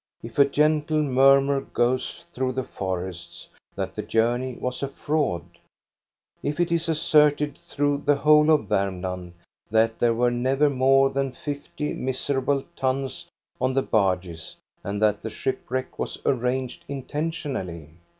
[0.23, 5.43] If a gentle murmur goes through the forests that the journey was a fraud?
[6.41, 9.33] If it is asserted through the whole of Varmland
[9.69, 13.27] that there were never more than fifty miserable tons
[13.61, 17.89] on the barges and that the shipwreck was arranged in tentionally?